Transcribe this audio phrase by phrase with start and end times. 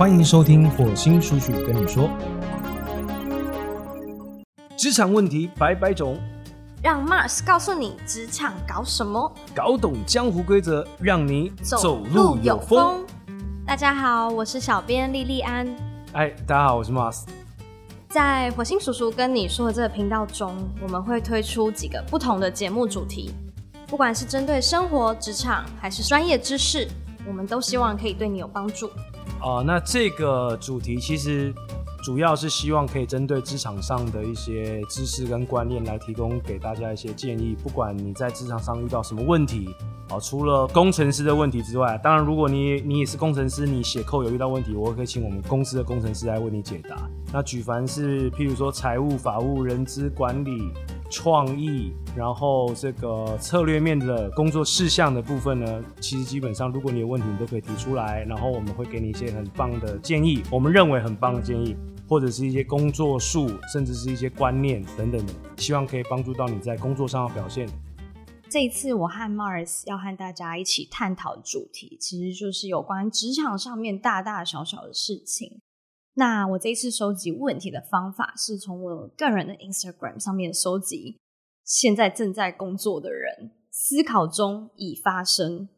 [0.00, 2.08] 欢迎收听火星叔叔跟你说，
[4.74, 6.18] 职场问题百百种，
[6.82, 13.04] 让 Mars 告诉你职场搞什么，搞懂江湖规则，让你走路有风。
[13.66, 15.68] 大家好，我是小编莉莉安。
[16.14, 17.24] 哎，大家好，我是 Mars。
[18.08, 23.34] 在火星叔叔跟你说的这个频道中，我们会推出几个不同的节目主题，
[23.86, 26.88] 不管是针对生活、职场，还是专业知识，
[27.28, 28.88] 我们都希望可以对你有帮助。
[29.38, 31.54] 啊，那这个主题其实
[32.02, 37.56] 主要是希望可以针对职场上的一些知识跟观念来提供给大家一些建议。
[37.62, 39.74] 不管你在职场上遇到什么问题，
[40.10, 47.08] 好，除了工程师的问题之外，当然如果你你也是工程师，你写扣有遇到问题，我可以请我们公司的工程师来为你解答。
[47.32, 50.72] 那举凡是譬如说财务、法务、人资管理。
[51.12, 61.74] 创意，然后这个策略面的工作事项的部分呢，其实基本上，如果你有问题，你都可以提出来，然后我们会给你一些很棒的建议，我们认为很棒的建议，
[62.08, 67.68] 或者是一些工作术，甚至是一些观念等等的，希望可以帮助到你在工作上的表现。
[68.50, 75.60] 这一次我和 Mars 要和大家一起探讨的主题，其实就是有关职场上面大大小小的事情。
[76.14, 81.16] 那我这一次收集问题的方法是从我个人的 Instagram 上面收集
[81.64, 85.68] 现在正在工作的人思考中已发生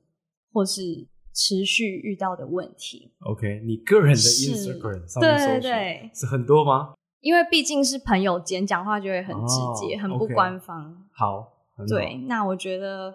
[0.51, 3.13] 或是持续遇到的问题。
[3.21, 6.95] OK，你个人的 Instagram 上面搜对是很多吗？
[7.21, 11.07] 因为毕竟是朋友间，讲话就会很直接，很不官方。
[11.13, 13.15] 好，对，那我觉得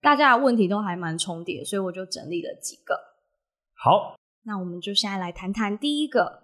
[0.00, 2.94] 大家的问题都还蛮重叠，所以我就整理了几个。
[3.74, 6.42] 好，那我们就现在来谈谈第一个。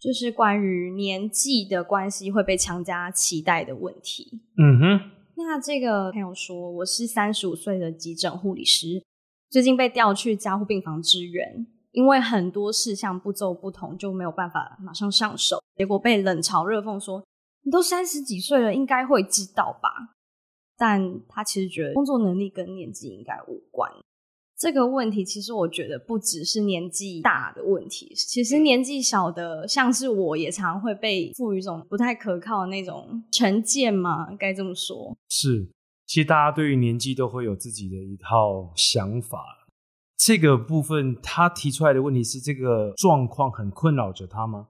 [0.00, 4.40] 就是关于年纪的关系会被强加期待的问题。
[4.56, 9.04] 嗯哼，那这个朋友说，我是三十五岁的急诊护理师，
[9.50, 17.22] 最近被调去加护病房支援，因为很多事项步骤不同，就没有办法马上上手，结果被冷嘲热讽说
[17.62, 19.90] ：“你都三十几岁了，应该会知道吧？”
[20.80, 23.92] 但他其实觉得工作能力跟年纪应该无关。
[24.58, 35.14] 这个问题其实我觉得不只是年纪大的问题，其实年纪小的，像是我也常会被赋予一种不太可靠的那种成见嘛，该这么说。
[35.28, 35.68] 是，
[36.06, 39.66] 其实大家对于年纪都会有自己的一套想法。
[40.16, 44.68] 这个部分他提出来的问题是，这个状况很困扰着他吗？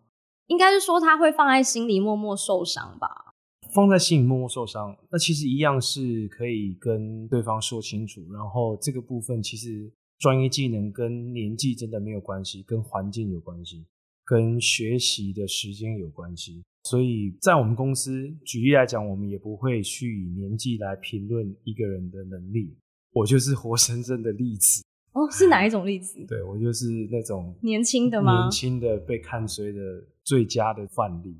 [0.48, 3.29] 应该是说他会放在心里默默受伤吧。
[3.72, 8.20] 放在心里默默受伤，那其实一样是可以跟对方说清楚。
[8.32, 13.84] 然后这个部分其实专业技能跟年纪真的没有关系，跟环境有关系，
[14.24, 16.62] 跟学习的时间有关系。
[16.84, 22.74] 所以在我们公司举例来讲，我们也不会去以年纪来评论一个人的能力。
[23.12, 24.82] 我就是活生生的例子。
[25.12, 26.24] 哦，是哪一种例子？
[26.26, 28.42] 对我就是那种年轻的吗？
[28.42, 29.80] 年轻的被看衰的
[30.22, 31.36] 最佳的范例。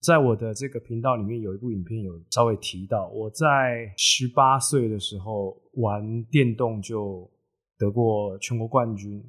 [0.00, 7.28] 在我的这个频道里面，有一部影片有稍微提到，我在十八岁的时候玩电动就
[7.78, 9.22] 得过全国冠军，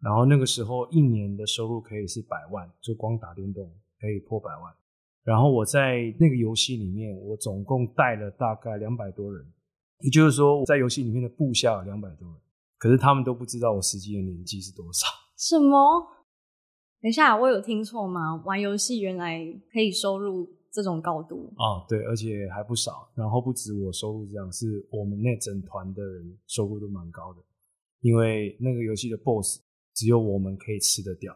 [0.00, 4.72] 然后那个时候一年的收入可以是百万，就光打电动可以破百万。
[5.22, 9.44] 然后我在那个游戏里面，我总共带了大概两百多人，
[10.00, 12.36] 也就是说我，在游戏里面的部下有两百多人，
[12.78, 15.06] 可是他们都不知道我实际的年纪是多少。
[15.36, 16.15] 什么？
[17.06, 18.42] 等一下，我有听错吗？
[18.44, 19.40] 玩游戏原来
[19.72, 21.86] 可以收入这种高度啊？
[21.88, 23.08] 对，而且还不少。
[23.14, 27.38] 然后不止我收入这样，是我们那整团的人收入都蛮高的，
[28.00, 29.60] 因为那个游戏的 BOSS
[29.94, 31.32] 只有我们可以吃得掉。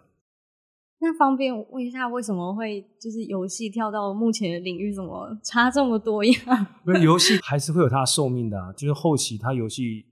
[0.99, 6.81] 那方便问一下，为什么会就是游戏跳到目前的领域，怎么差这么多呀？
[7.01, 10.05] 游戏还是会有它的寿命的啊，就是后期它游戏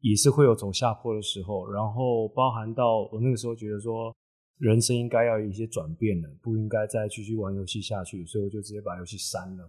[0.00, 4.10] 也是会有走下坡的时候，然后包含到我那个时候觉得说。
[4.58, 9.68] 人生应该要有一些转变了，不应该再继续玩游戏下去，所以我就直接把游戏删了。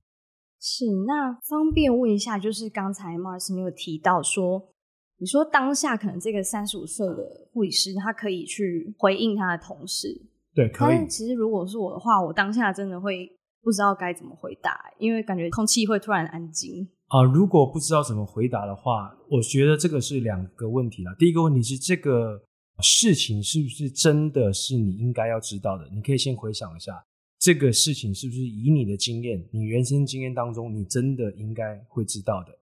[0.59, 4.69] 是，那方便问一下，就是刚才 Mars 没有提到说，
[5.17, 10.07] 你说当下可能这个三十五岁的护理师，他可以去回应他的同事，
[10.53, 11.07] 对，可以。
[11.07, 13.27] 其实如果是我的话，我当下真的会
[13.63, 16.87] 不知道该怎么回答，因为感觉空气会突然安静。
[17.07, 21.15] 啊，如果不知道怎么回答的话，我觉得这个是两个问题啦。
[21.17, 22.43] 第一个问题是这个。
[22.81, 25.89] 事情是不是真的是你应该要知道的？
[25.93, 26.93] 你可以先回想一下，
[27.39, 32.57] 这个事情是不是以你的经验、你人生经验当中，你真的应该会知道的？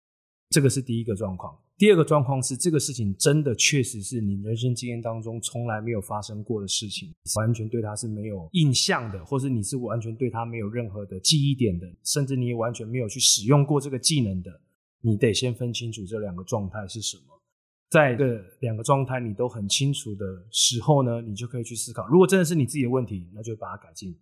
[0.50, 1.58] 这个是第一个状况。
[1.78, 14.60] 第二个状况是，这个事情真的确实是你人生经验当中从来没有发生过的事情，完全对它是没有印象的，或是你是完全对它没有任何的记忆点的，甚至你也完全没有去使用过这个技能的，
[15.00, 17.39] 你得先分清楚这两个状态是什么。
[17.90, 24.14] 在这两个状态你都很清楚的时候呢，你就可以去思考，如果真的是你自己的问题，那就把它改进；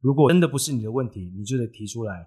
[0.00, 2.26] 如果真的不是你的问题，你就得提出来。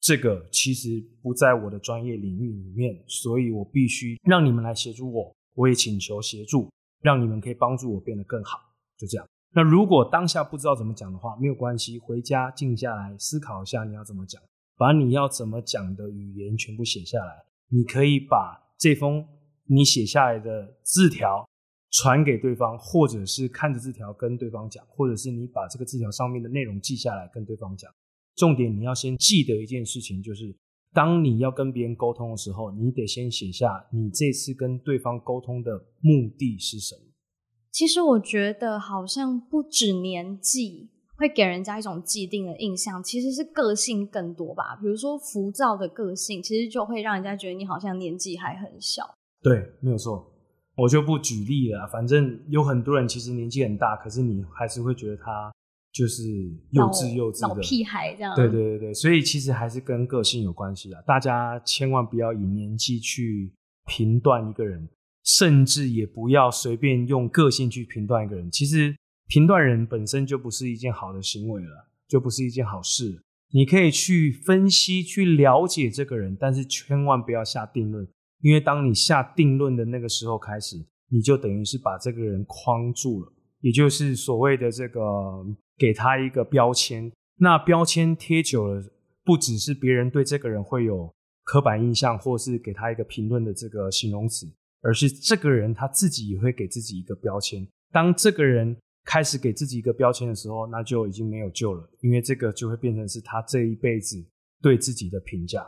[0.00, 5.32] 这个其实不在我的专业领域里面，所以我必须让你们来协助我。
[5.54, 6.68] 我也请求协助，
[7.02, 8.58] 让你们可以帮助我变得更好。
[8.98, 9.24] 就这样。
[9.54, 14.42] 那如果当下不知道怎么讲的话，没有关系，回家静下来思考一下你要怎么讲，
[14.76, 17.44] 把你要怎么讲的语言全部写下来。
[17.68, 19.24] 你可以把这封
[19.74, 21.48] 你写下来的字条
[21.90, 27.90] 传给对方，或者是看着字条跟对方讲，或者是你把这个字条上面的内容记下来跟对方讲。
[28.36, 30.54] 重点你要先记得一件事情，就是
[30.92, 37.02] 当你要跟别人沟通的时候，你得先写下你这次跟对方沟通的目的是什么。
[37.70, 44.76] 其实我觉得好像不止年纪会给人家一种既定的印象，其实是个性更多吧。
[44.80, 49.14] 比如说浮躁的个性，其实就会让人家觉得你好像年纪还很小。
[49.42, 50.32] 对，没有错。
[50.76, 55.52] 我就不举例了，反正有很多人其实年纪很大，可是你还是会觉得他。
[55.92, 56.22] 就是
[56.70, 61.02] 幼稚幼稚的屁孩这样，对对对对，所以其实还是跟个性有关系啊。
[61.06, 63.52] 大家千万不要以年纪去
[63.84, 64.88] 评断一个人，
[65.22, 68.50] 甚至也不要随便用个性去评断一个人。
[68.50, 68.96] 其实
[69.28, 73.22] 评断人本身就不是一件好的行为了，就不是一件好事。
[73.50, 78.08] 你可以去分析、去了解这个人，但是千万不要下定论，
[78.42, 80.76] 因为当你下定论的那个时候开始，
[81.08, 85.00] 你就等于是把这个人框住了，也就是所谓的这个。
[85.78, 88.84] 给他一个标签，那标签贴久了，
[89.24, 91.12] 不只是别人对这个人会有
[91.42, 94.46] 刻板印象，或是给他一个评论的这个形容词，
[94.82, 97.66] 而是这个人他自己也会给自己一个标签。
[97.90, 104.24] 当这个人开始给自己一个标签的时候，那就已经没有救了，因为这个就会变成是他这一辈子
[104.60, 105.66] 对自己的评价。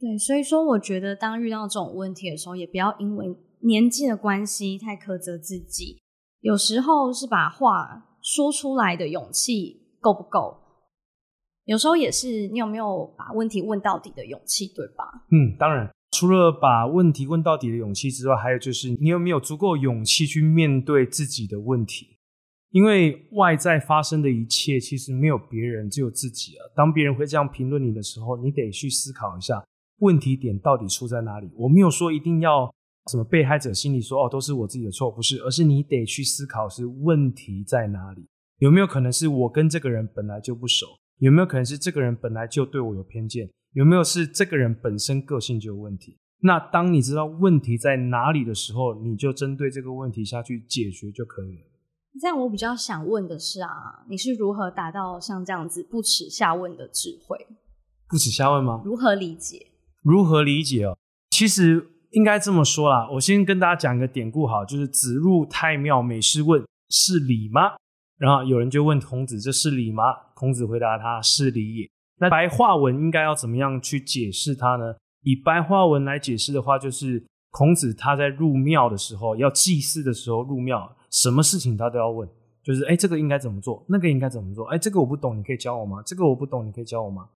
[0.00, 3.26] 对，所以说我觉得当遇到这种问题的时候，也不要因为
[3.60, 6.00] 年纪的关系太苛责自己，
[6.40, 8.04] 有时候是把话。
[8.20, 10.54] 说出来的勇气够不够？
[11.64, 15.04] 有时候也是你有没有把问题问到底的勇气，对吧？
[15.30, 22.18] 嗯，当然，除了把问题问到底的勇气之外，还有就是你有没有足够勇气去面对自己的问题？
[22.70, 26.60] 因为外在发生的一切其实没有别人，只有自己啊。
[26.76, 29.64] 当别人会这样评论你的时候，你得去思考一下
[29.98, 31.50] 问题点到底出在哪里。
[31.56, 32.72] 我没有说一定要。
[33.10, 38.28] 什么被害者心里说哦都是我自己的错，不是，而是你得去思考是问题在哪里？
[38.58, 40.84] 有没有可能是我跟这个人本来就不熟？
[41.16, 43.48] 有没有可能是这个人本来就对我有偏见？
[43.72, 46.18] 有没有是这个人本身个性就有问题？
[46.42, 51.64] 那当你知道问题在哪里的时候，你就针对这个问题下去解决就可以了。
[52.20, 57.38] 这样我比较想问的是啊，你是如何达到像这样子不耻下问的智慧？
[58.06, 58.82] 不耻下问吗？
[58.84, 59.67] 如何理解？
[60.02, 60.96] 如何理解哦？
[61.30, 61.92] 其实。
[62.12, 67.72] 应该这么说啦，我先跟大家讲一个典故，好，就是子入太庙，每事问：“是礼吗？”
[68.16, 70.04] 然后有人就问孔子：“这是礼吗？”
[70.34, 74.94] 孔子回答：“他是礼也。”那白话文应该要怎么样去解释它呢？
[75.22, 82.26] 以白话文来解释的话，就是孔子他在入庙的时候，要祭祀的时候入庙，什么事情他都要问，
[82.62, 83.84] 就是哎，这个应该怎么做？
[83.86, 84.64] 那个应该怎么做？
[84.68, 86.02] 哎，这个我不懂，你可以教我吗？
[86.06, 87.28] 这个我不懂，你可以教我吗？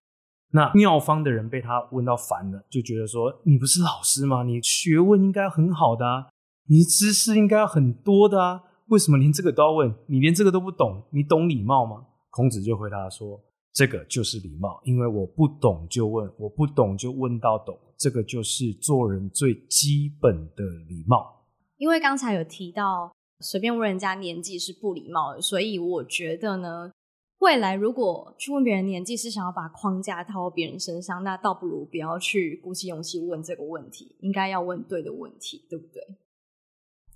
[0.55, 4.43] 那妙方的人被他问到烦了，就觉得说：“你不是老师吗？
[4.43, 6.27] 你学问应该很好的啊，
[6.67, 9.91] 你知识应该很多的啊，为什么连这个都要问？
[10.05, 13.41] 你连这个都不懂，你懂礼貌吗？”孔子就回答说
[13.73, 26.91] ：“这个就是礼貌，因为我不懂就问，我不懂就问到懂，这个就是做人最基本的礼貌。”因为刚才有提到随便问人家年纪是不礼貌的，所以我觉得呢。
[27.43, 36.01] 未来如果去问别人年纪是想要把框架套到别人身上，那倒不如不要去鼓起勇气问这个问题，应该要问对的问题，对不对？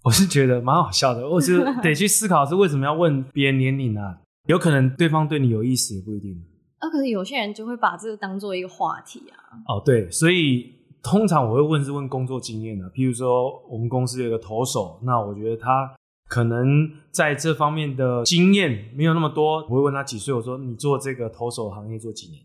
[0.03, 4.19] 我是觉得蛮好笑的，我是 得去思考是为什么要问别人年龄啊？
[4.47, 6.35] 有可能对方对你有意思也不一定。
[6.79, 9.39] 啊，可是有些人就会把这个当做一个话题啊。
[9.69, 15.95] 哦，对，所以通常我会问是问工作经验的，譬如说我们公司有个投手，那我觉得他。
[16.27, 20.33] 可能在这方面的经验没有那么多，我会问他几岁。
[20.33, 22.43] 我说你做这个投手行业做几年？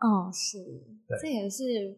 [0.00, 0.58] 哦，是，
[1.22, 1.96] 这也是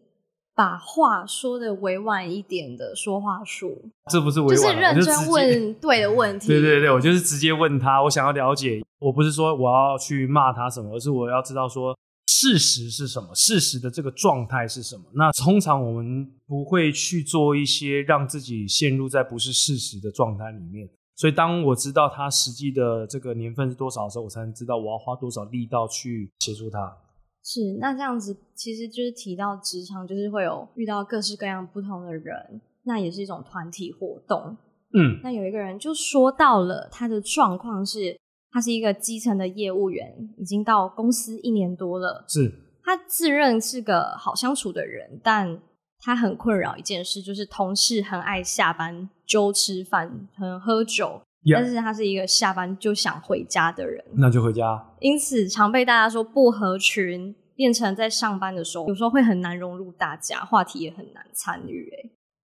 [0.55, 3.91] 把话说的委婉一点的说话术。
[4.09, 6.47] 这不是委婉，就是认真问对的问题。
[6.49, 11.93] 对对对，我就是直接问他，我想要了解，我不是说我要去骂他什么，而是我要知道说
[12.27, 15.03] 事实是什么，事实的这个状态是什么。
[15.13, 20.87] 那通常我们不会去做一些让自己陷入在不是事实的状态里面。
[21.17, 26.95] 所以，当我知道他实际的这个年份是多少的时候，我才能知道我要花多少力道去协助他。
[27.43, 32.61] 是，那这样子其实就是提到职场，就是会有遇到各式各样不同的人。
[32.83, 34.55] 那也是一种团体活动。
[34.93, 38.15] 嗯，那有一个人就说到了他的状况是，
[38.51, 42.23] 他是一个基层的业务员，已经到公司一年多了。
[42.27, 45.59] 是他自认是个好相处的人，但
[45.99, 54.93] 他很困扰一件事，就是同事很爱下班就吃饭，很喝酒，呀但是他是一个下班就想回家的人，那就回家。
[54.99, 61.91] 因此常被大家说不合群，变成在上班的时候有时候会很难融入大家，话题也很难参与。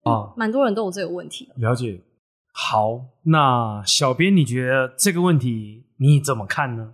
[0.04, 1.54] 哎，啊，蛮多人都有这个问题的。
[1.58, 2.02] 了解。
[2.56, 6.94] 好，那小编，你觉得这个问题你怎么看呢？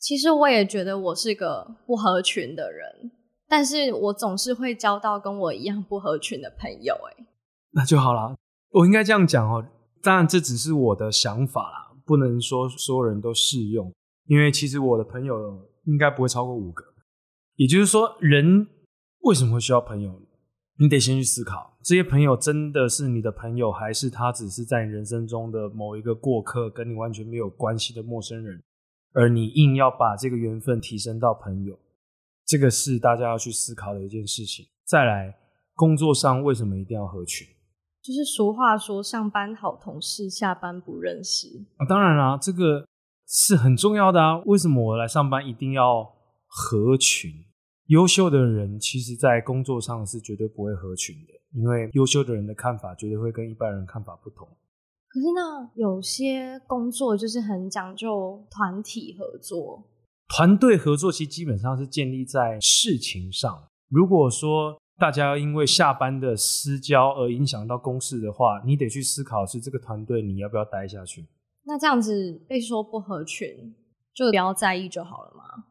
[0.00, 3.12] 其实我也觉得我是个不合群的人，
[3.52, 6.94] 但是我总是会交到跟我一样不合群的朋友。
[6.94, 7.26] 哎，
[7.72, 8.34] 那就好了。
[8.70, 9.62] 我应该这样讲哦，
[10.02, 13.92] 当然这只是我的想法啦，不能说所有人都适用。
[14.24, 15.36] 因为其实我的朋友
[15.84, 16.82] 应该不会超过五个。
[17.56, 18.66] 也就是说，人
[19.20, 20.18] 为什么会需要朋友？
[20.78, 28.62] 你得先去思考，这些朋友真的是你的朋友，还是他只是在你人生中的某一个过客，跟你完全没有关系的陌生人？
[29.12, 31.78] 而你硬要把这个缘分提升到朋友，
[32.52, 34.66] 这个是大家要去思考的一件事情。
[34.84, 35.34] 再来，
[35.74, 37.48] 工作上为什么一定要合群？
[38.02, 42.86] 就是俗话说“上班好同事，下班不认识啊，当然啦、这个
[43.26, 44.36] 是很重要的啊。
[44.44, 46.04] 为什么我来上班一定要
[46.46, 47.30] 合群？
[47.86, 54.46] 优秀的人其实，在工作上是绝对不会合群的，因为优秀的人的看法绝对会跟一般人看法不同。”。
[55.08, 59.82] 可是呢，有些工作就是很讲究团体合作，
[60.34, 63.68] 团队合作其实基本上是建立在事情上。
[63.90, 71.26] 如果说大家因为下班的私交而影响到公事的话，你得去思考是这个团队你要不要待下去。
[71.64, 73.74] 那这样子被说不合群，
[74.14, 75.64] 就不要在意就好了吗。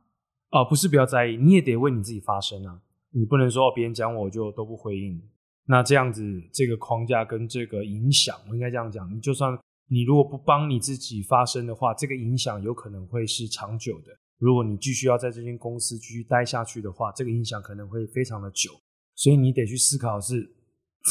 [0.52, 2.82] 哦，不是不要在意，你也得为你自己发声啊！
[3.14, 5.20] 你不能说哦别人讲我就都不回应。
[5.66, 6.22] 那这样子，
[6.54, 9.58] 这个框架跟这个影响，我应该这样讲，你就算
[9.90, 14.16] 你如果不帮你自己发声的话，这个影响有可能会是长久的。
[14.42, 18.72] 如果你继续要在这间公司继续待下去的话，这个影响可能会非常的久。
[19.14, 20.52] 所以你得去思考是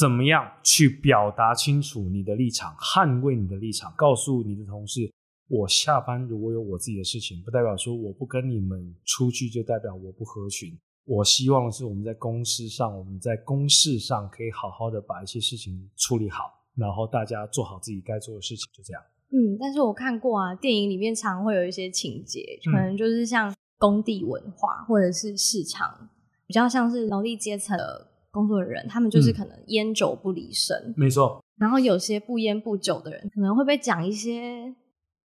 [0.01, 5.09] 怎么样去表达清楚你的立场，捍卫你的立场，告诉你的同事，
[5.47, 10.77] 我下班如果有我自己的事情，不代表说我不跟你们出去就代表我不合群。
[11.05, 19.01] 我希望是我们在公司上，我们在公事上可以好好的把一些事情处理好，然后大家做好自己该做的事情，就这样。
[19.33, 26.09] 嗯，但是我看过啊，电影里面常会有一些情节，可能就是像工地文化或者是市场，
[26.47, 34.75] 比较像是劳力阶层的工作人，他们就是嗯可能烟酒不离身，没错，然后有些不烟不酒的人，可能会被讲一些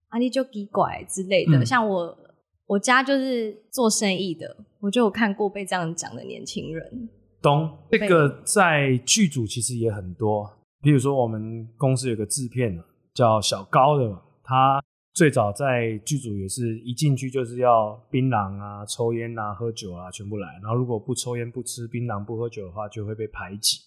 [0.10, 1.58] 啊你就给拐之类的。
[1.58, 2.18] 嗯像我
[2.66, 7.10] 我家就是做生意的，我就有看过被这样讲的年轻人。
[7.42, 7.70] 懂。
[7.90, 10.50] 这个在剧组其实也很多，
[10.82, 12.84] 比如说我们公司有个制片啊
[13.14, 23.78] 叫小高的，他最早在剧组也是一进去就是要槟榔啊、抽烟啊、喝酒啊全部来，然后如果不抽烟、不吃槟榔、不喝酒的话，就会被排挤。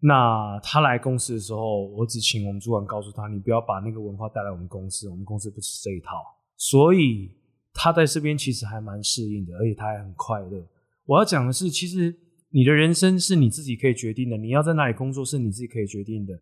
[0.00, 6.16] 那他来公司的时候，我只请我们主管告诉他，你不要把那个文化带来我们公司，我们公司不吃这一套。
[6.56, 7.30] 所以
[7.72, 10.66] 他在这边其实还蛮适应的，而且他还很快乐。
[11.06, 12.14] 我要讲的是，其实
[12.50, 16.34] 你的人生是你自己可以决定的，你要在哪里工作是你自己可以决定的。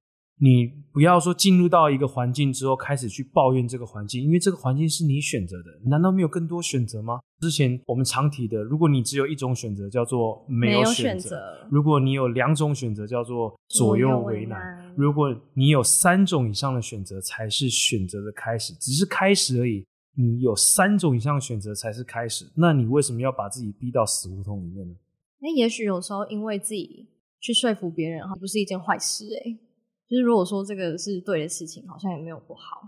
[0.43, 7.21] 你不要说进入到一个环境之后开始去抱怨这个环境，因为这个环境是你选择的，难道没有更多选择吗？
[7.41, 19.87] 之前我们常提的，如果你只有一种选择，叫做没有选择，如果你有两种选择，叫做左右为难；难如果你有三种以上的选择，才是选择的开始，只是开始而已。
[20.17, 24.95] 你有三种以上的选择才是开始，那你为什么要把自己逼到死胡同里面呢？
[25.39, 27.07] 那也许有时候因为自己
[27.41, 29.57] 去说服别人，不是一件坏事哎、
[30.13, 32.83] 就是如果说这个是对的事情，好像也没有不好。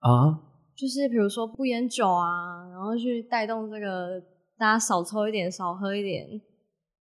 [0.00, 0.36] 啊，
[0.76, 4.20] 就是比如说不烟酒啊，然后去带动这个
[4.58, 6.28] 大家少抽一点、少喝一点，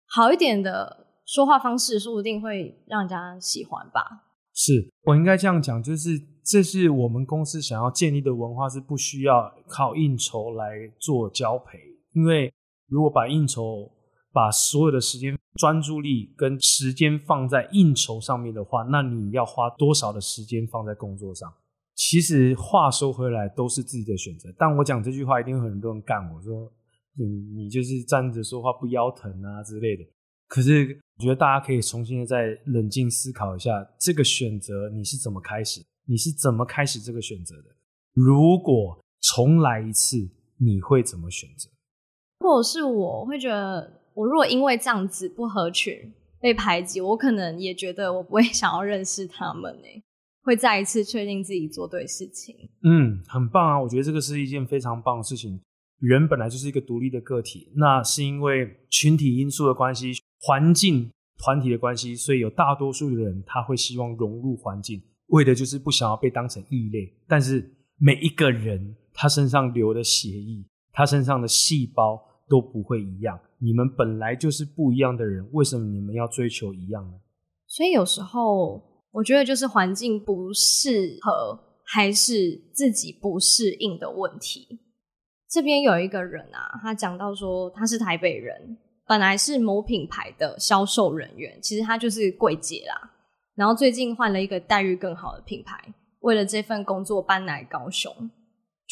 [0.06, 4.28] 好一点的说话方式，说不定会让人家喜欢吧。
[4.54, 6.10] 是我应该这样讲，就是
[6.44, 10.70] 这是我们公司想要建立的文化，是不需要靠应酬来
[11.00, 11.80] 做交配。
[12.12, 12.54] 因为
[12.86, 13.90] 如果把应酬、
[14.32, 21.52] 把所有的时间、专注力跟时间放在应酬上面的话，那你要花多少的时间放在工作上？
[21.94, 24.52] 其实话说回来，都是自己的选择。
[24.58, 26.72] 但我讲这句话，一定会很多人干我说，
[27.16, 30.04] 你你就是站着说话不腰疼啊之类的。
[30.48, 35.84] 可是我觉得大家可以重新的再冷静思考一下，这个选择你是怎么开始？
[36.06, 37.64] 你是怎么开始这个选择的？
[38.12, 41.70] 如果重来一次，你会怎么选择？
[42.40, 50.02] 或者是我会觉得，我如果因为这样子不合群，被排挤，我可能也觉得我不会 想要认识他们诶，
[50.42, 52.54] 会再一次确定自己做对事情。
[52.82, 53.80] 嗯，很棒啊！
[53.80, 55.60] 我觉得这个是一件非常棒的事情。
[56.00, 67.14] 人本来就是一个独立的个体，那是因为群体因素的关系、环境、团体的关系，所以有大多数的人他会希望融入环境，为的就是不想要被当成异类。
[67.28, 73.38] 但是每一个人他身上流的血液，他身上的细胞都不会一样。
[73.62, 77.14] 你们本来就是不一样的人，为什么你们要追求一样呢？
[77.68, 84.80] 所以有时候我觉得就是环境不适合，还是自己不适应的问题。
[85.48, 88.76] 这边有一个人啊，他讲到说他是台北人，
[89.06, 93.10] 本来是某品牌的销售人员，其实他就是柜姐啦。
[93.54, 98.10] 然后最近换了一个待遇更好的品牌，为了这份工作搬来高雄，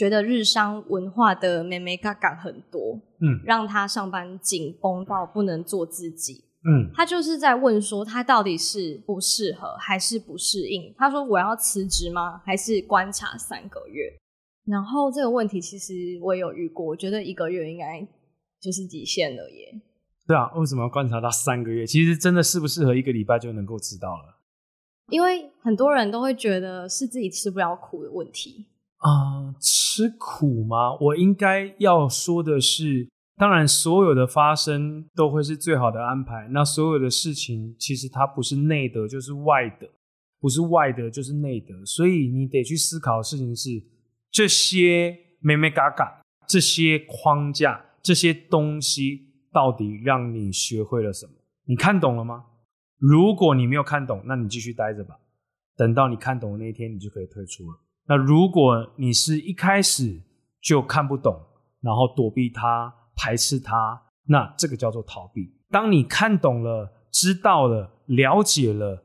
[0.00, 10.94] 觉得日商文化的美美嘎嘎很多，嗯，让他上班紧绷到不能做自己，嗯，他就是在问说他到底是不适合还是不适应？
[10.96, 12.40] 他说我要辞职吗？
[12.46, 14.10] 还是观察三个月？
[14.64, 15.92] 然后这个问题其实
[16.22, 18.00] 我也有遇过，我觉得一个月应该
[18.58, 19.82] 就是极限了耶。
[20.26, 21.86] 对啊，为什么要观察到三个月？
[21.86, 24.38] 其实真的适不适合一个礼拜就能够知道了。
[25.10, 28.66] 因为很多人都会觉得是自己吃不了苦的问题
[29.00, 30.96] 啊，吃苦吗？
[31.00, 36.48] 我应该要说的是，当然所有的发生都会是最好的安排。
[36.52, 39.86] 那所有的事情其实它不是内德就是外德，
[40.38, 43.70] 不是外德就是内德，所以你得去思考的事情是。
[44.32, 51.32] 这些美美嘎嘎，这些框架，这些东西，到底让你学会了什么？
[51.64, 52.44] 你看懂了吗？
[52.96, 55.18] 如果你没有看懂，那你继续待着吧。
[55.76, 57.78] 等到你看懂的那一天，你就可以退出了。
[58.06, 60.20] 那如果你是一开始
[60.60, 61.40] 就看不懂，
[61.80, 65.52] 然后躲避它、排斥它，那这个叫做逃避。
[65.70, 69.04] 当你看懂了、知道了、了解了，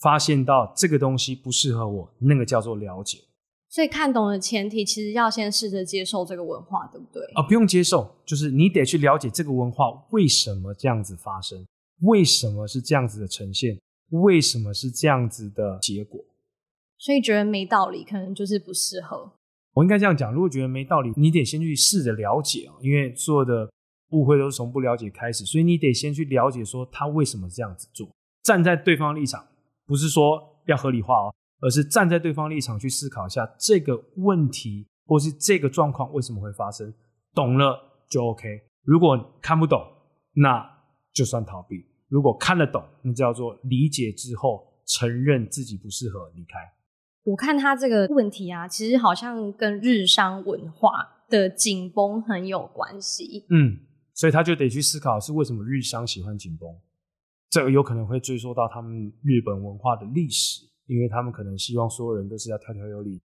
[0.00, 3.18] 发现到这个东西不适合我，那个叫做了解。
[3.68, 7.22] 所以看懂的前提，其实要先试着接受这个文化，对不对？
[7.34, 11.66] 啊，不用接受，就是你得去了解这个文化为什么这样子发生，
[12.02, 13.76] 为什么是这样子的呈现，
[14.10, 16.20] 为什么是这样子的结果。
[16.98, 19.32] 所以觉得没道理，可能就是不适合。
[19.74, 23.70] 我应该这样讲，如果觉得没道理，你得先去试着了解哦，因为所有的
[24.10, 28.08] 误会都是从不了解开始，所以你得先去了解说他为什么这样子做，
[28.42, 29.46] 站在对方立场，
[29.86, 31.34] 不是说要合理化哦。
[31.58, 36.92] 而是站在对方立场去思考一下这个问题，或是这个状况为什么会发生，
[37.34, 37.80] 懂了
[38.10, 38.46] 就 OK。
[38.82, 39.80] 如果看不懂，
[40.34, 40.62] 那
[41.14, 41.78] 就算逃避；
[42.08, 46.58] 如果看得懂，那叫做理解之后承认自己不适合离开。
[47.26, 50.90] 我看他这个问题啊，其实好像跟日商文化
[51.28, 53.44] 的紧绷很有关系。
[53.50, 53.78] 嗯，
[54.14, 56.68] 所以他就得去思考是为什么日商喜欢紧绷，
[57.50, 60.64] 这个有可能会追溯到他们日本文化的历史。
[60.88, 63.20] 因为他们可能希望所有人都是要条条有理，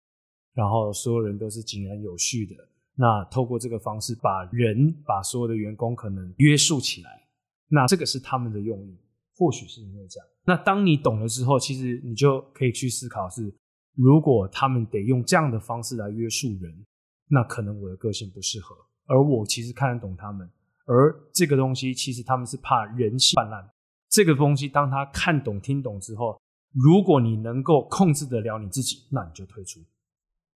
[0.55, 2.55] 然后所有人都是井然有序的。
[2.95, 7.27] 那透过这个方式，把人把所有的员工可能约束起来，
[7.67, 8.97] 那这个是他们的用意，
[9.37, 10.27] 或许是因为这样。
[10.43, 13.53] 那当你懂了之后，其实你就可以去思考：是
[13.95, 16.86] 如果他们得用这样的方式来约束人，
[17.27, 18.75] 那可能我的个性不适合。
[19.08, 20.49] 而我其实看得懂他们，
[20.86, 23.69] 而这个东西其实他们是怕人性泛滥。
[24.10, 26.39] 这个东西当他看懂、听懂之后。
[26.73, 29.82] 如果你能够控制得了你自己，那你就退出。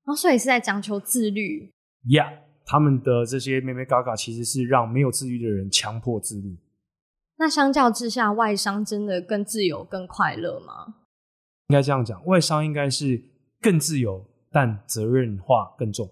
[0.05, 1.73] 然哦，所以是在讲求自律。
[2.05, 6.57] Yeah，他们的这些妹妹嘎嘎其实是让没有自律的人强迫自律。
[7.37, 10.95] 那相较之下，外商真的更自由、更快乐吗？
[11.69, 13.23] 应该这样讲，外商应该是
[13.61, 16.09] 更自由，但责任化更重，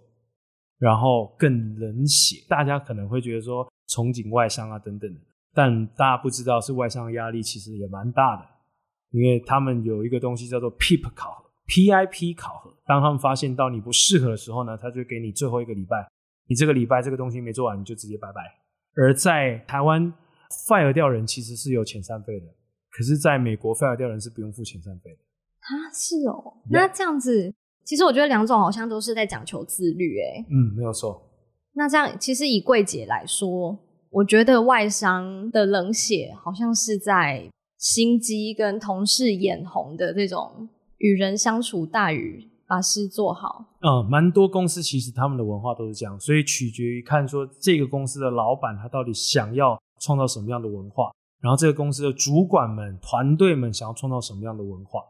[0.79, 2.45] 然后更冷血。
[2.49, 5.21] 大家可能会觉得说憧憬外商啊等等的，
[5.53, 8.47] 但大家不知道是外商压力其实也蛮大的。
[9.11, 12.75] 因为他们有一个东西叫做 PIP 考核，PIP 考核。
[12.87, 16.11] 当他们发现到你不适合的时候呢，他就给你最后一个礼拜，
[16.49, 18.41] 你这个礼拜这个东西没做完，你就直接拜拜。
[18.97, 20.11] 而在台湾
[20.67, 22.47] ，fire 掉人其实是有遣散费的，
[22.91, 25.19] 可是在美国 fire 掉人是不用付遣散费的。
[25.63, 26.59] 啊，是哦。
[26.71, 30.45] 那这样子，其实我觉得两种好像都是在讲求自律，哎。
[30.51, 31.23] 嗯，没有错。
[31.73, 33.79] 那这样，其实以柜姐来说，
[34.11, 37.49] 我觉得外商的冷血好像是在。
[37.79, 43.65] 心机跟同事眼红的这种与人相处大于把事做好。
[43.81, 55.01] 嗯，蛮多公司其实他们的文化都是这样，所以取决于看说这个公司的老板他到底想要创造什么样的文化，然后这个公司的主管们、团队们想要创造什么样的文化，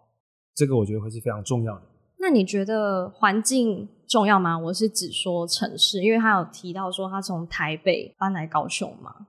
[0.54, 1.82] 这个我觉得会是非常重要的。
[2.18, 4.56] 那你觉得环境重要吗？
[4.58, 9.26] 我是指说城市，因为他有提到说他从台北搬来高雄嘛。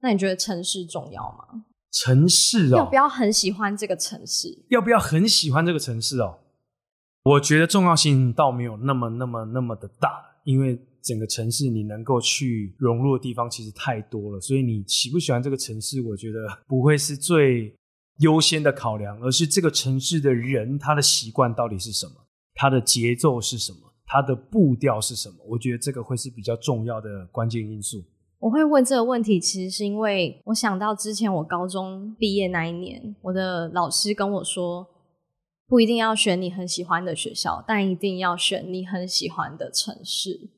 [0.00, 1.64] 那你觉得城市重要吗？
[1.92, 4.64] 城市哦，要不要很喜欢这个城市？
[4.70, 6.38] 要不要很喜欢这个城市哦？
[7.24, 10.08] 我觉得重要性倒没有那么、那么、那么的大，
[10.44, 17.72] 因为整个城市你能够去融入的地方其实太多了，所以你喜不喜欢这个城市，我觉得不会是最
[18.22, 22.12] 优先的考量，而是这个城市的人他的习惯到底是什么，
[22.54, 25.36] 他的节奏是什么，他的步调是什么？
[25.46, 28.02] 我觉得这个会是比较重要的关键因素。
[28.38, 34.84] 我会问这个问题，其实是因为我想到之前我高中毕业那一年，我的老师跟我说，
[35.68, 40.50] 不一定要选你很喜欢的学校，但一定要选你很喜欢的城市。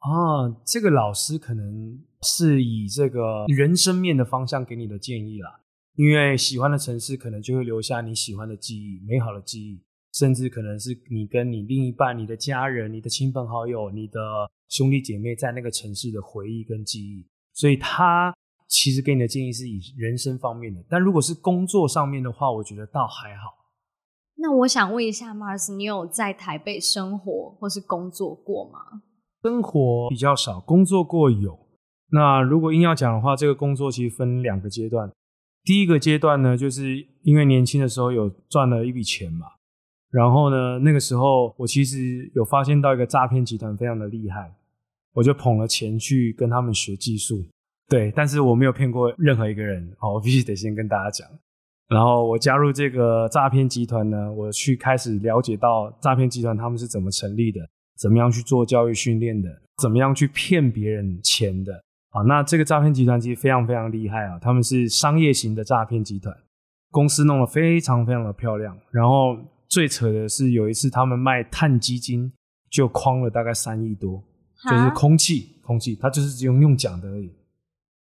[0.00, 5.60] 哦，这个老师可能是以这个人生面的方向给你的建议啦，
[5.98, 9.84] 因为喜欢的城市可能就会留下你喜欢的记忆、美好的记忆，
[10.14, 14.18] 甚至可能是你跟你另一半、你的家人、你的亲朋好友、你的。
[14.70, 18.34] 兄弟姐妹在那个城市的回忆跟记忆，所以他
[18.68, 20.84] 其实给你的建议是以人生方面的。
[20.90, 23.54] 但如果是工作上面的话，我觉得倒还好。
[24.36, 28.78] 那我想问一下，Mars，你有在台北生活或是工作过吗？
[29.42, 31.58] 生活比较少，工作过有。
[32.10, 35.10] 那如果硬要讲的话，这个工作其实分两个阶段。
[35.64, 39.46] 第一个阶段呢，就是因为年轻的时候有赚了一笔钱嘛。
[40.10, 44.50] 然后呢，那个时候我其实有发现到一个诈骗集团非常的厉害，
[45.12, 47.44] 我就捧了钱去跟他们学技术。
[47.88, 49.94] 对，但是我没有骗过任何一个人。
[49.98, 51.28] 好，我必须得先跟大家讲。
[51.88, 57.60] 然后我加入这个诈骗集团呢，我去开始了解到诈骗集团他们是怎么成立的，
[57.96, 59.48] 怎么样去做教育训练的，
[59.82, 61.82] 怎么样去骗别人钱的。
[62.10, 66.36] 啊，那这个诈骗集团其实非常非常厉害啊，他们是商业型的诈骗集团，
[66.90, 69.36] 公司弄得非常非常的漂亮，然后。
[69.70, 72.32] 最扯的是有一次他们卖碳基金，
[72.70, 74.24] 就框了大概三亿多，
[74.64, 77.28] 就是空气，空气，他就是只用用讲的而已。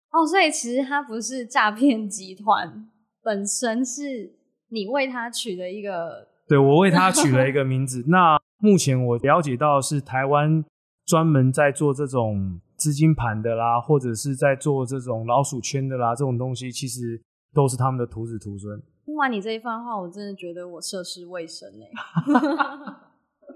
[0.10, 2.90] 哦，所以其实他不是诈骗集团
[3.22, 4.34] 本身，是
[4.70, 6.28] 你为他取的一个。
[6.48, 8.04] 对，我为他取了一个 名字。
[8.08, 10.66] 那目前我了解到是台湾
[11.06, 17.22] 专门在做这种资金盘的啦，或者是在做这种老鼠圈的啦，这种东西其实
[17.54, 18.82] 都是他们的徒子徒孙。
[19.06, 21.86] 听完你这一番话，我真的觉得我涉世未深哎。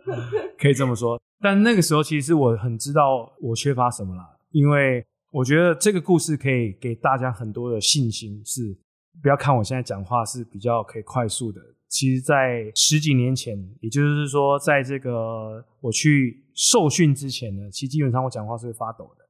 [0.59, 8.39] 可以这么说，但那个时候其实我很知道我缺乏什么啦，因为我觉得这个故事可以给大家很多的信心。
[8.45, 8.77] 是
[9.23, 19.25] 不要看我现在讲话是比较可以快速的，其实，在十几年前，也就是说，在这个我去受训之前呢，其实基本上我讲话是会发抖的。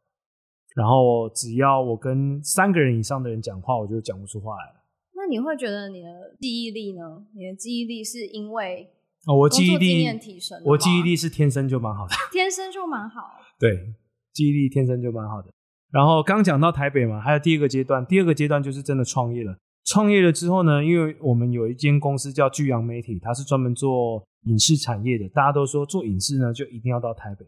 [0.75, 4.83] 然后只要我跟三个人以上的人讲话，我就讲不出话来了。
[5.15, 7.25] 那你会觉得你的记忆力呢？
[7.33, 8.89] 你的记忆力是因为
[9.25, 13.21] 哦，我记忆力提升，我记忆力是天生就蛮好的， 天生就蛮好。
[13.57, 13.93] 对，
[14.33, 15.49] 记忆力天生就蛮好的。
[15.91, 19.57] 然后刚讲到台北嘛，还有第二个阶段，第二个阶段就是真的创业了。
[19.85, 25.29] 创业了之后呢，因为我们有一间公司叫巨阳媒体，它是专门做影视产业的。
[25.29, 27.45] 大家都说做影视呢，就一定要到台北。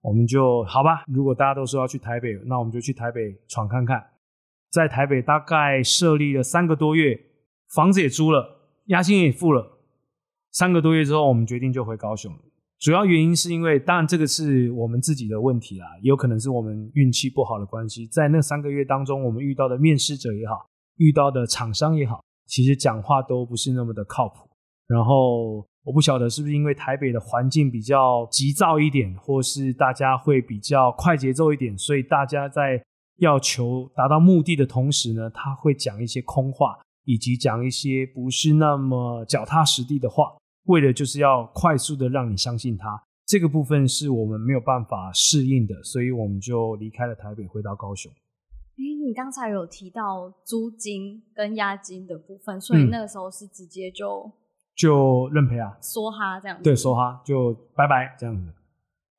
[0.00, 4.04] 我们就好吧，如果大家都说要去台北，那我们就去台北闯看看。
[4.70, 7.18] 在台北大概设立了三个多月，
[7.74, 9.78] 房子也租了，押金也付了。
[10.52, 12.32] 三个多月之后，我们决定就回高雄。
[12.78, 18.06] 主要原因是因为，当然这个是我们自己的问题啦，也有可能是我们运气不好的关系。
[18.06, 24.48] 在那三个月当中，我们遇到的面试者也好，遇到的厂商也好，其实讲话都不是那么的靠谱。
[24.86, 32.82] 然后我不晓得是不是因为台北的环境比较急躁一点，或是大家会比较快节奏一点，所以大家在。
[33.20, 40.36] 要求达到目的的同时呢，他会讲一些空话，以及讲一些不是那么脚踏实地的话，
[40.66, 43.02] 为了就是要快速的让你相信他。
[43.26, 48.08] 这个部分是我们没有办法适应的，所以我们就离开了台北，回到高雄。
[48.12, 54.30] 哎，你刚才有提到租金跟押金的部分，所以那个时候是直接就
[54.78, 56.62] 就认赔啊，梭哈这样子。
[56.62, 58.54] 对，梭哈就拜拜这样子。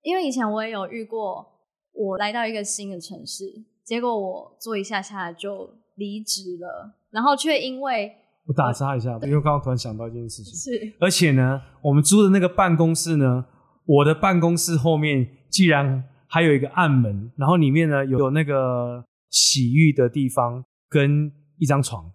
[0.02, 1.46] 因为以前我也有遇过，
[1.92, 3.44] 我来到一个新的城市。
[3.84, 8.16] 结果我做一下下就离职了，然后却因为
[8.48, 13.46] 我打岔一下，因为刚刚突然想到一件事情，是而且呢，我们租的那个办公室呢，
[13.86, 22.06] 我的办公室后面既然还有一个暗门，然后里面呢有那个洗浴的地方跟一张床，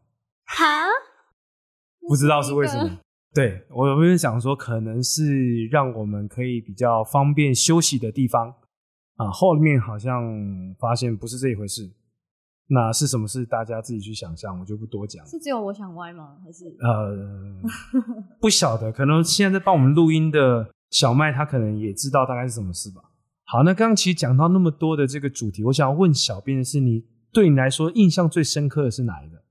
[0.46, 0.86] 哈，
[2.08, 3.00] 不知道是为什么。
[3.34, 8.54] 对我有没有想说，可能是让我们可以比较方便休息的地方。
[9.16, 10.24] 啊，后面好像
[10.76, 11.88] 发现不是这一回事，
[12.66, 13.46] 那是什么事？
[13.46, 15.24] 大家自己去想象，我就不多讲。
[15.24, 16.36] 是只有我想歪吗？
[16.44, 17.62] 还是呃，
[18.40, 23.02] 不晓得，可能现在在帮我们录音的小麦，他可能也知道大概是什么事吧。
[23.44, 29.43] 好，那刚刚其实讲到那么多的这个主题，我想要问小编的是，你对你来说印象最深刻的是哪一个？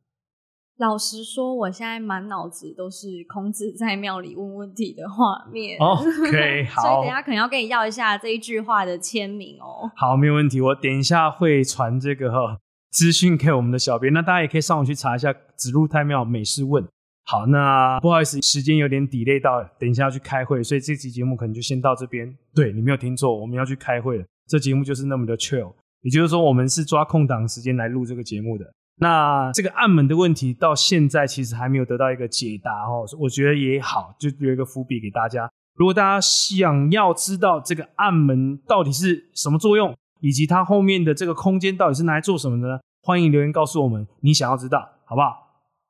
[0.78, 5.78] 老实说，我现在满脑子都是孔子在庙里问问题的画面。
[5.82, 9.90] OK，所以等一下可能要跟你要一下这一句话的签名哦。
[9.96, 10.60] 好，没有问题。
[10.60, 12.58] 我等一下会传这个哈
[12.92, 16.84] 资讯给我们的小编，那大家也可以上网去查一下“子路太庙美事问”。
[17.26, 22.36] 好，那不好意思，时间有点 delay 到，等一下要去开会，所以这期节目可能就先到这边。
[22.54, 24.26] 对你没有听错，我们要去开会了。
[24.48, 28.66] 这节目就是那么的 chill，也就是说，我们是抓空档时间来录这个节目的。
[28.98, 35.50] 那这个暗门的问题到现在其实还没有得到一个解答哦，我觉得也好，就留一个伏笔给大家。
[35.76, 42.80] 如果大家想要知道这个暗门到底是什么作用，以及它后面的这个空间到底是拿来做什么的呢？
[43.02, 45.36] 欢迎留言告诉我们你想要知道，好不好？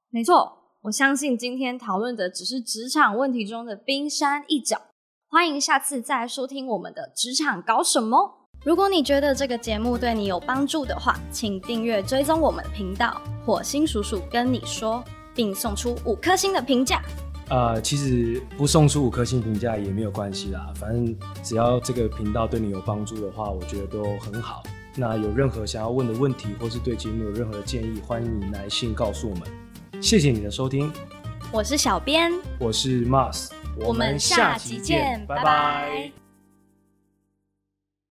[0.09, 4.81] 没错，我相信今天讨论的只是职场问题中的冰山一角。
[5.27, 8.42] 欢迎下次再来收听我们的职场搞什么。
[8.63, 15.03] 如果你觉得这个节目对你有帮助的话，请订阅追踪我们的频道“火星叔叔跟你说”，
[15.35, 17.01] 并送出五颗星的评价。
[17.49, 24.63] 呃，其实不送出五颗星评价也没有关系啦，反正只要这个频道对你有帮助的话，我觉得都很好。
[24.95, 29.43] 那有任何想要问的问题，或是对节目有任何的建议，欢迎你来信告诉我们。
[30.01, 30.89] 谢谢你的收听，
[31.51, 36.13] 我是小编，我是 Mars，我们下集见，拜拜